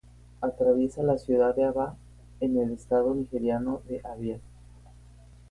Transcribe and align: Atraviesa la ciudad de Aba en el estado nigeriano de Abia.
Atraviesa 0.41 1.03
la 1.03 1.19
ciudad 1.19 1.55
de 1.55 1.63
Aba 1.65 1.95
en 2.39 2.57
el 2.57 2.71
estado 2.71 3.13
nigeriano 3.13 3.83
de 3.87 4.01
Abia. 4.03 4.41